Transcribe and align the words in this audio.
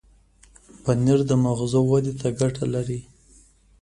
پنېر 0.83 1.19
د 1.29 1.31
مغزو 1.45 1.81
ودې 1.89 2.13
ته 2.19 2.27
ګټه 2.39 2.65
لري. 2.73 2.99